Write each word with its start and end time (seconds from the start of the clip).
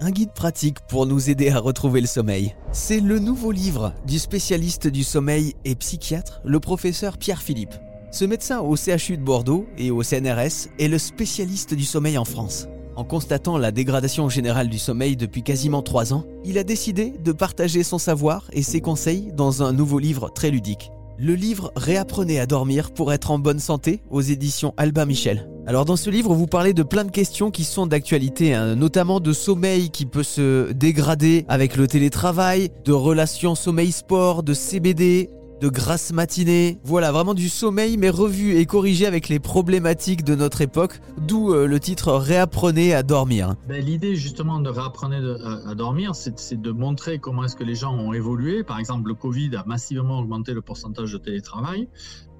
un 0.00 0.10
guide 0.10 0.32
pratique 0.32 0.80
pour 0.88 1.06
nous 1.06 1.28
aider 1.28 1.50
à 1.50 1.58
retrouver 1.58 2.00
le 2.00 2.06
sommeil. 2.06 2.54
C'est 2.72 3.00
le 3.00 3.18
nouveau 3.18 3.52
livre 3.52 3.92
du 4.06 4.18
spécialiste 4.18 4.86
du 4.86 5.04
sommeil 5.04 5.54
et 5.64 5.74
psychiatre, 5.74 6.40
le 6.44 6.58
professeur 6.58 7.18
Pierre 7.18 7.42
Philippe. 7.42 7.74
Ce 8.10 8.24
médecin 8.24 8.60
au 8.60 8.76
CHU 8.76 9.18
de 9.18 9.22
Bordeaux 9.22 9.66
et 9.78 9.90
au 9.90 10.02
CNRS 10.02 10.68
est 10.78 10.88
le 10.88 10.98
spécialiste 10.98 11.74
du 11.74 11.84
sommeil 11.84 12.18
en 12.18 12.24
France. 12.24 12.66
En 12.96 13.04
constatant 13.04 13.56
la 13.56 13.70
dégradation 13.70 14.28
générale 14.28 14.68
du 14.68 14.78
sommeil 14.78 15.16
depuis 15.16 15.42
quasiment 15.42 15.82
trois 15.82 16.12
ans, 16.12 16.24
il 16.44 16.58
a 16.58 16.64
décidé 16.64 17.12
de 17.22 17.32
partager 17.32 17.82
son 17.82 17.98
savoir 17.98 18.50
et 18.52 18.62
ses 18.62 18.80
conseils 18.80 19.30
dans 19.32 19.62
un 19.62 19.72
nouveau 19.72 19.98
livre 19.98 20.30
très 20.34 20.50
ludique. 20.50 20.90
Le 21.18 21.34
livre 21.34 21.70
Réapprenez 21.76 22.40
à 22.40 22.46
dormir 22.46 22.92
pour 22.92 23.12
être 23.12 23.30
en 23.30 23.38
bonne 23.38 23.60
santé 23.60 24.00
aux 24.10 24.22
éditions 24.22 24.72
Albin 24.78 25.04
Michel. 25.04 25.48
Alors 25.70 25.84
dans 25.84 25.94
ce 25.94 26.10
livre, 26.10 26.34
vous 26.34 26.48
parlez 26.48 26.74
de 26.74 26.82
plein 26.82 27.04
de 27.04 27.12
questions 27.12 27.52
qui 27.52 27.62
sont 27.62 27.86
d'actualité, 27.86 28.54
hein, 28.54 28.74
notamment 28.74 29.20
de 29.20 29.32
sommeil 29.32 29.90
qui 29.90 30.04
peut 30.04 30.24
se 30.24 30.72
dégrader 30.72 31.44
avec 31.46 31.76
le 31.76 31.86
télétravail, 31.86 32.70
de 32.84 32.92
relations 32.92 33.54
sommeil-sport, 33.54 34.42
de 34.42 34.52
CBD, 34.52 35.30
de 35.60 35.68
grasses 35.68 36.12
matinées. 36.12 36.80
Voilà, 36.82 37.12
vraiment 37.12 37.34
du 37.34 37.48
sommeil, 37.48 37.98
mais 37.98 38.10
revu 38.10 38.56
et 38.56 38.66
corrigé 38.66 39.06
avec 39.06 39.28
les 39.28 39.38
problématiques 39.38 40.24
de 40.24 40.34
notre 40.34 40.60
époque, 40.60 41.00
d'où 41.18 41.52
euh, 41.52 41.68
le 41.68 41.78
titre 41.78 42.14
Réapprenez 42.14 42.92
à 42.92 43.04
dormir. 43.04 43.54
Ben, 43.68 43.80
L'idée 43.80 44.16
justement 44.16 44.58
de 44.58 44.70
réapprenez 44.70 45.20
à, 45.68 45.74
dormir, 45.76 46.16
c'est 46.16 46.60
de 46.60 46.70
montrer 46.72 47.20
comment 47.20 47.44
est-ce 47.44 47.54
que 47.54 47.62
les 47.62 47.76
gens 47.76 47.94
ont 47.94 48.12
évolué. 48.12 48.64
Par 48.64 48.80
exemple, 48.80 49.06
le 49.06 49.14
Covid 49.14 49.54
a 49.54 49.64
massivement 49.66 50.18
augmenté 50.18 50.52
le 50.52 50.62
pourcentage 50.62 51.12
de 51.12 51.18
télétravail. 51.18 51.88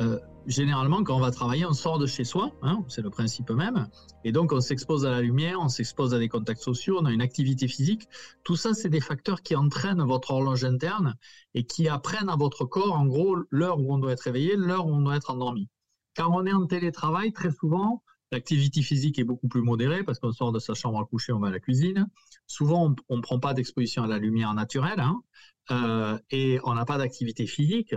Euh, 0.00 0.18
généralement, 0.46 1.02
quand 1.02 1.16
on 1.16 1.20
va 1.20 1.30
travailler, 1.30 1.66
on 1.66 1.72
sort 1.72 1.98
de 1.98 2.06
chez 2.06 2.24
soi, 2.24 2.52
hein, 2.62 2.84
c'est 2.88 3.02
le 3.02 3.10
principe 3.10 3.50
même, 3.50 3.88
et 4.24 4.32
donc 4.32 4.52
on 4.52 4.60
s'expose 4.60 5.06
à 5.06 5.10
la 5.10 5.20
lumière, 5.20 5.58
on 5.60 5.68
s'expose 5.68 6.14
à 6.14 6.18
des 6.18 6.28
contacts 6.28 6.62
sociaux, 6.62 6.98
on 7.00 7.06
a 7.06 7.12
une 7.12 7.20
activité 7.20 7.66
physique. 7.68 8.08
Tout 8.44 8.56
ça, 8.56 8.74
c'est 8.74 8.88
des 8.88 9.00
facteurs 9.00 9.42
qui 9.42 9.56
entraînent 9.56 10.02
votre 10.02 10.30
horloge 10.30 10.64
interne 10.64 11.16
et 11.54 11.64
qui 11.64 11.88
apprennent 11.88 12.28
à 12.28 12.36
votre 12.36 12.64
corps, 12.64 12.92
en 12.92 13.06
gros, 13.06 13.36
l'heure 13.50 13.80
où 13.80 13.92
on 13.92 13.98
doit 13.98 14.12
être 14.12 14.22
réveillé, 14.22 14.56
l'heure 14.56 14.86
où 14.86 14.94
on 14.94 15.00
doit 15.00 15.16
être 15.16 15.30
endormi. 15.30 15.68
Quand 16.16 16.30
on 16.32 16.46
est 16.46 16.52
en 16.52 16.66
télétravail, 16.66 17.32
très 17.32 17.50
souvent, 17.50 18.02
l'activité 18.32 18.82
physique 18.82 19.18
est 19.18 19.24
beaucoup 19.24 19.48
plus 19.48 19.62
modérée 19.62 20.02
parce 20.02 20.18
qu'on 20.18 20.32
sort 20.32 20.52
de 20.52 20.58
sa 20.58 20.74
chambre 20.74 20.98
à 20.98 21.04
coucher, 21.04 21.32
on 21.32 21.38
va 21.38 21.48
à 21.48 21.50
la 21.50 21.60
cuisine. 21.60 22.08
Souvent, 22.46 22.94
on 23.08 23.16
ne 23.16 23.22
prend 23.22 23.38
pas 23.38 23.54
d'exposition 23.54 24.02
à 24.02 24.06
la 24.06 24.18
lumière 24.18 24.54
naturelle 24.54 25.00
hein, 25.00 25.20
euh, 25.70 26.18
et 26.30 26.58
on 26.64 26.74
n'a 26.74 26.84
pas 26.84 26.98
d'activité 26.98 27.46
physique. 27.46 27.94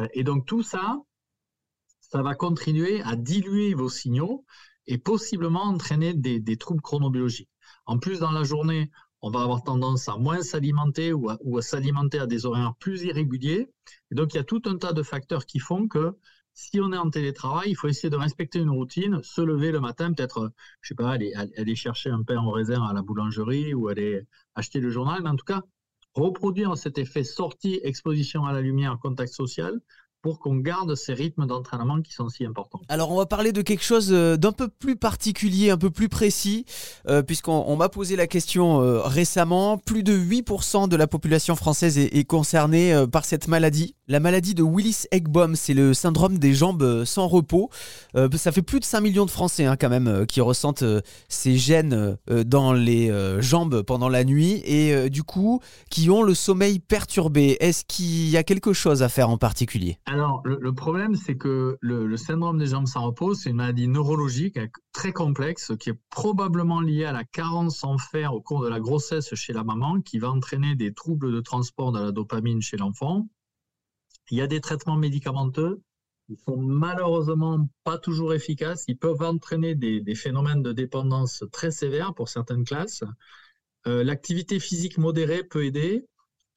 Euh, 0.00 0.08
et 0.14 0.24
donc 0.24 0.46
tout 0.46 0.62
ça, 0.62 0.98
ça 2.12 2.20
va 2.20 2.34
continuer 2.34 3.00
à 3.02 3.16
diluer 3.16 3.72
vos 3.72 3.88
signaux 3.88 4.44
et 4.86 4.98
possiblement 4.98 5.62
entraîner 5.62 6.12
des, 6.12 6.56
troubles 6.58 6.82
chronobiologiques. 6.82 7.48
En 7.86 7.98
plus, 7.98 8.18
dans 8.18 8.32
la 8.32 8.44
journée, 8.44 8.90
on 9.22 9.30
va 9.30 9.40
avoir 9.40 9.62
tendance 9.62 10.10
à 10.10 10.18
moins 10.18 10.42
s'alimenter 10.42 11.14
ou 11.14 11.30
à, 11.30 11.62
s'alimenter 11.62 12.18
à 12.18 12.26
des 12.26 12.44
horaires 12.44 12.74
plus 12.78 13.02
irréguliers. 13.04 13.70
Et 14.10 14.14
donc, 14.14 14.34
il 14.34 14.36
y 14.36 14.40
a 14.40 14.44
tout 14.44 14.60
un 14.66 14.76
tas 14.76 14.92
de 14.92 15.02
facteurs 15.02 15.46
qui 15.46 15.58
font 15.58 15.88
que 15.88 16.12
si 16.52 16.82
on 16.82 16.92
est 16.92 16.98
en 16.98 17.08
télétravail, 17.08 17.70
il 17.70 17.76
faut 17.76 17.88
essayer 17.88 18.10
de 18.10 18.16
respecter 18.16 18.58
une 18.58 18.68
routine, 18.68 19.22
se 19.22 19.40
lever 19.40 19.72
le 19.72 19.80
matin, 19.80 20.12
peut-être, 20.12 20.52
je 20.82 20.88
sais 20.88 20.94
pas, 20.94 21.12
aller 21.12 21.74
chercher 21.76 22.10
un 22.10 22.24
pain 22.24 22.36
en 22.36 22.50
réserve 22.50 22.84
à 22.84 22.92
la 22.92 23.00
boulangerie 23.00 23.72
ou 23.72 23.88
aller 23.88 24.20
acheter 24.54 24.80
le 24.80 24.90
journal, 24.90 25.22
mais 25.22 25.30
en 25.30 25.36
tout 25.36 25.46
cas, 25.46 25.62
reproduire 26.12 26.76
cet 26.76 26.98
effet 26.98 27.24
sortie, 27.24 27.80
exposition 27.82 28.44
à 28.44 28.52
la 28.52 28.60
lumière, 28.60 28.98
contact 29.00 29.32
social, 29.32 29.80
pour 30.22 30.38
qu'on 30.38 30.56
garde 30.56 30.94
ces 30.94 31.12
rythmes 31.12 31.46
d'entraînement 31.46 32.00
qui 32.00 32.12
sont 32.12 32.28
si 32.28 32.46
importants. 32.46 32.80
Alors 32.88 33.10
on 33.10 33.16
va 33.16 33.26
parler 33.26 33.52
de 33.52 33.60
quelque 33.60 33.82
chose 33.82 34.10
euh, 34.12 34.36
d'un 34.36 34.52
peu 34.52 34.68
plus 34.68 34.96
particulier, 34.96 35.70
un 35.70 35.76
peu 35.76 35.90
plus 35.90 36.08
précis, 36.08 36.64
euh, 37.08 37.22
puisqu'on 37.22 37.76
m'a 37.76 37.88
posé 37.88 38.14
la 38.14 38.28
question 38.28 38.80
euh, 38.80 39.00
récemment. 39.00 39.78
Plus 39.78 40.04
de 40.04 40.16
8% 40.16 40.88
de 40.88 40.96
la 40.96 41.08
population 41.08 41.56
française 41.56 41.98
est, 41.98 42.22
concernée 42.24 42.94
par 43.10 43.24
cette 43.24 43.48
maladie. 43.48 43.96
La 44.06 44.20
maladie 44.20 44.54
de 44.54 44.62
Willis-Eggbom, 44.62 45.56
c'est 45.56 45.74
le 45.74 45.92
syndrome 45.92 46.38
des 46.38 46.54
jambes 46.54 47.04
sans 47.04 47.26
repos. 47.26 47.68
ça 48.14 48.52
fait 48.52 48.62
plus 48.62 48.78
de 48.78 48.84
5 48.84 49.00
millions 49.00 49.26
de 49.26 49.30
Français 49.30 49.64
hein, 49.64 49.76
quand 49.76 49.88
même 49.88 50.24
qui 50.26 50.40
ressentent 50.40 50.84
ces 51.28 51.58
gènes 51.58 52.16
dans 52.28 52.72
les 52.72 53.12
jambes 53.40 53.82
pendant 53.82 54.08
la 54.08 54.22
nuit 54.22 54.62
et 54.64 55.10
du 55.10 55.24
coup 55.24 55.60
qui 55.90 56.10
ont 56.10 56.22
le 56.22 56.34
sommeil 56.34 56.78
perturbé. 56.78 57.56
Est-ce 57.60 57.84
qu'il 57.84 58.28
y 58.28 58.36
a 58.36 58.44
quelque 58.44 58.72
chose 58.72 59.02
à 59.02 59.08
faire 59.08 59.28
en 59.28 59.38
particulier? 59.38 59.98
Alors, 60.12 60.42
le, 60.44 60.74
problème, 60.74 61.14
c'est 61.14 61.38
que 61.38 61.78
le, 61.80 62.16
syndrome 62.18 62.58
des 62.58 62.66
jambes 62.66 62.86
sans 62.86 63.06
repos, 63.06 63.32
c'est 63.32 63.48
une 63.48 63.56
maladie 63.56 63.88
neurologique 63.88 64.58
très 64.92 65.10
complexe 65.10 65.72
qui 65.80 65.88
est 65.88 65.98
probablement 66.10 66.82
liée 66.82 67.06
à 67.06 67.12
la 67.12 67.24
carence 67.24 67.82
en 67.82 67.96
fer 67.96 68.34
au 68.34 68.42
cours 68.42 68.62
de 68.62 68.68
la 68.68 68.78
grossesse 68.78 69.34
chez 69.34 69.54
la 69.54 69.64
maman, 69.64 70.02
qui 70.02 70.18
va 70.18 70.30
entraîner 70.30 70.74
des 70.74 70.92
troubles 70.92 71.32
de 71.32 71.40
transport 71.40 71.92
de 71.92 72.00
la 72.00 72.12
dopamine 72.12 72.60
chez 72.60 72.76
l'enfant. 72.76 73.26
Il 74.30 74.36
y 74.36 74.42
a 74.42 74.46
des 74.46 74.60
traitements 74.60 74.96
médicamenteux. 74.96 75.80
Ils 76.28 76.38
sont 76.46 76.58
malheureusement 76.58 77.70
pas 77.82 77.96
toujours 77.96 78.34
efficaces. 78.34 78.84
Ils 78.88 78.98
peuvent 78.98 79.22
entraîner 79.22 79.74
des, 79.74 80.14
phénomènes 80.14 80.62
de 80.62 80.72
dépendance 80.72 81.42
très 81.52 81.70
sévères 81.70 82.12
pour 82.12 82.28
certaines 82.28 82.64
classes. 82.64 83.02
Euh, 83.86 84.04
l'activité 84.04 84.60
physique 84.60 84.98
modérée 84.98 85.42
peut 85.42 85.64
aider. 85.64 86.04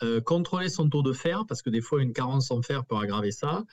Euh, 0.04 0.20
contrôler 0.22 0.70
son 0.70 0.90
taux 0.90 1.04
de 1.04 1.14
fer, 1.14 1.46
parce 1.48 1.62
que 1.62 1.70
des 1.70 1.82
fois, 1.82 2.02
une 2.02 2.14
carence 2.14 2.52
en 2.52 2.62
fer 2.62 2.86
peut 2.86 2.98
aggraver 2.98 3.32
ça. 3.32 3.64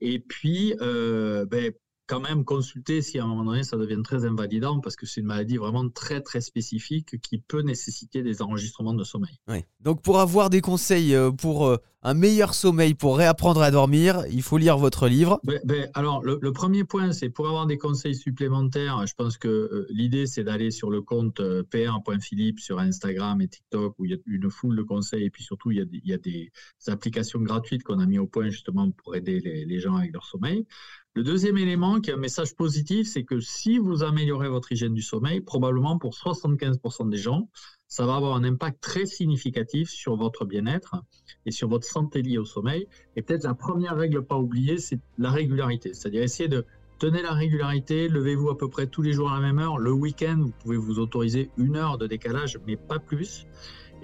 Et 0.00 0.20
puis, 0.20 0.74
euh, 0.80 1.44
ben, 1.46 1.72
quand 2.06 2.20
même 2.20 2.44
consulter 2.44 3.00
si 3.02 3.18
à 3.18 3.24
un 3.24 3.26
moment 3.26 3.44
donné 3.44 3.62
ça 3.62 3.76
devient 3.76 4.00
très 4.02 4.24
invalidant 4.24 4.80
parce 4.80 4.96
que 4.96 5.06
c'est 5.06 5.20
une 5.20 5.26
maladie 5.26 5.56
vraiment 5.56 5.88
très 5.88 6.20
très 6.20 6.40
spécifique 6.40 7.20
qui 7.20 7.38
peut 7.38 7.62
nécessiter 7.62 8.22
des 8.22 8.42
enregistrements 8.42 8.94
de 8.94 9.04
sommeil. 9.04 9.38
Oui. 9.48 9.58
Donc 9.80 10.02
pour 10.02 10.20
avoir 10.20 10.50
des 10.50 10.60
conseils 10.60 11.14
euh, 11.14 11.30
pour 11.30 11.66
euh, 11.66 11.76
un 12.02 12.14
meilleur 12.14 12.54
sommeil, 12.54 12.94
pour 12.94 13.16
réapprendre 13.16 13.62
à 13.62 13.70
dormir, 13.70 14.24
il 14.30 14.42
faut 14.42 14.58
lire 14.58 14.76
votre 14.76 15.06
livre. 15.06 15.40
Ben, 15.44 15.60
ben, 15.64 15.88
alors 15.94 16.22
le, 16.24 16.52
premier 16.52 16.84
point 16.84 17.12
c'est 17.12 17.30
pour 17.30 17.46
avoir 17.46 17.66
des 17.66 17.78
conseils 17.78 18.16
supplémentaires, 18.16 19.06
je 19.06 19.14
pense 19.14 19.38
que 19.38 19.48
euh, 19.48 19.86
l'idée 19.90 20.26
c'est 20.26 20.44
d'aller 20.44 20.70
sur 20.70 20.90
le 20.90 21.02
compte 21.02 21.40
pr.philippe 21.70 22.60
sur 22.60 22.78
Instagram 22.78 23.40
et 23.40 23.48
TikTok 23.48 23.94
où 23.98 24.04
il 24.04 24.10
y 24.10 24.14
a 24.14 24.18
une 24.26 24.50
foule 24.50 24.76
de 24.76 24.82
conseils 24.82 25.24
et 25.24 25.30
puis 25.30 25.44
surtout 25.44 25.70
il 25.70 25.88
y 26.04 26.12
a 26.12 26.18
des, 26.18 26.52
applications 26.88 27.40
gratuites 27.40 27.84
qu'on 27.84 28.00
a 28.00 28.06
mis 28.06 28.18
au 28.18 28.26
point 28.26 28.50
justement 28.50 28.90
pour 28.90 29.14
aider 29.14 29.40
les, 29.40 29.64
les 29.64 29.80
gens 29.80 29.94
avec 29.96 30.12
leur 30.12 30.24
sommeil. 30.24 30.66
Le 31.14 31.22
deuxième 31.22 31.58
élément, 31.58 32.00
qui 32.00 32.08
est 32.08 32.14
un 32.14 32.16
message 32.16 32.54
positif, 32.54 33.06
c'est 33.06 33.24
que 33.24 33.38
si 33.38 33.76
vous 33.76 34.02
améliorez 34.02 34.48
votre 34.48 34.72
hygiène 34.72 34.94
du 34.94 35.02
sommeil, 35.02 35.42
probablement 35.42 35.98
pour 35.98 36.14
75% 36.14 37.10
des 37.10 37.18
gens, 37.18 37.50
ça 37.86 38.06
va 38.06 38.16
avoir 38.16 38.34
un 38.34 38.44
impact 38.44 38.80
très 38.80 39.04
significatif 39.04 39.90
sur 39.90 40.16
votre 40.16 40.46
bien-être 40.46 40.96
et 41.44 41.50
sur 41.50 41.68
votre 41.68 41.86
santé 41.86 42.22
liée 42.22 42.38
au 42.38 42.46
sommeil. 42.46 42.88
Et 43.14 43.20
peut-être 43.20 43.44
la 43.44 43.52
première 43.52 43.94
règle 43.94 44.24
pas 44.24 44.38
oublier, 44.38 44.78
c'est 44.78 45.00
la 45.18 45.30
régularité. 45.30 45.92
C'est-à-dire 45.92 46.22
essayer 46.22 46.48
de 46.48 46.64
tenir 47.02 47.24
la 47.24 47.32
régularité, 47.32 48.06
levez-vous 48.06 48.50
à 48.50 48.56
peu 48.56 48.68
près 48.68 48.86
tous 48.86 49.02
les 49.02 49.12
jours 49.12 49.32
à 49.32 49.34
la 49.34 49.40
même 49.40 49.58
heure. 49.58 49.76
Le 49.76 49.90
week-end, 49.90 50.36
vous 50.38 50.52
pouvez 50.62 50.76
vous 50.76 51.00
autoriser 51.00 51.50
une 51.56 51.74
heure 51.76 51.98
de 51.98 52.06
décalage, 52.06 52.60
mais 52.64 52.76
pas 52.76 53.00
plus. 53.00 53.48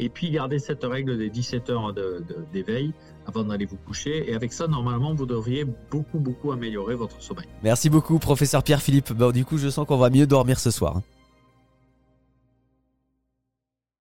Et 0.01 0.09
puis 0.09 0.31
gardez 0.33 0.59
cette 0.59 0.83
règle 0.83 1.17
des 1.17 1.31
17 1.31 1.71
heures 1.71 1.95
d'éveil 2.53 2.93
avant 3.25 3.45
d'aller 3.45 3.67
vous 3.67 3.77
coucher. 3.77 4.29
Et 4.29 4.35
avec 4.35 4.53
ça, 4.53 4.67
normalement, 4.67 5.15
vous 5.15 5.27
devriez 5.27 5.65
beaucoup, 5.93 6.19
beaucoup 6.19 6.51
améliorer 6.51 6.97
votre 6.97 7.23
sommeil. 7.23 7.47
Merci 7.63 7.89
beaucoup, 7.89 8.19
professeur 8.19 8.65
Pierre-Philippe. 8.65 9.13
Bon, 9.13 9.31
du 9.31 9.45
coup, 9.45 9.59
je 9.59 9.69
sens 9.69 9.87
qu'on 9.87 9.99
va 9.99 10.11
mieux 10.11 10.27
dormir 10.27 10.59
ce 10.59 10.73
soir. 10.73 10.97
Hein. 10.97 11.03